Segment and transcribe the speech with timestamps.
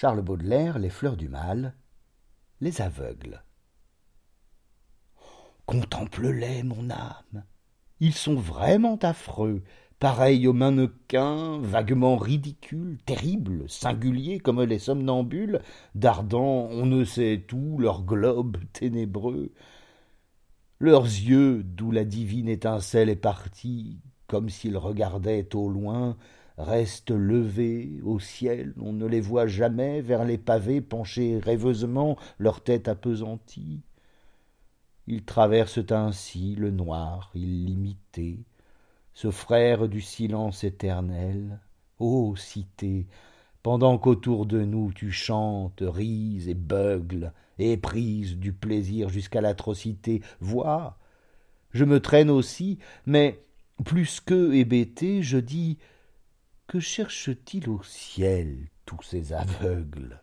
[0.00, 1.74] Charles Baudelaire, Les fleurs du mal,
[2.62, 3.42] Les aveugles.
[5.66, 7.44] Contemple-les, mon âme.
[8.00, 9.62] Ils sont vraiment affreux,
[9.98, 15.60] pareils aux mannequins, vaguement ridicules, terribles, singuliers comme les somnambules,
[15.94, 19.52] dardant on ne sait où leurs globes ténébreux.
[20.78, 26.16] Leurs yeux, d'où la divine étincelle est partie, comme s'ils regardaient au loin,
[26.62, 32.62] restent levés au ciel, on ne les voit jamais vers les pavés pencher rêveusement, leur
[32.62, 33.80] tête appesantie.
[35.06, 38.38] Ils traversent ainsi le noir illimité,
[39.14, 41.58] ce frère du silence éternel,
[41.98, 43.06] ô cité,
[43.62, 50.22] pendant qu'autour de nous tu chantes, rises et beugles, éprise du plaisir jusqu'à l'atrocité.
[50.40, 50.96] Vois,
[51.72, 53.42] je me traîne aussi, mais
[53.84, 55.78] plus qu'eux hébété, je dis
[56.70, 60.22] que cherchent-ils au ciel tous ces aveugles?